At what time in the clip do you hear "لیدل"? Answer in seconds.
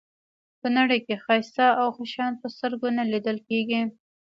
3.11-3.37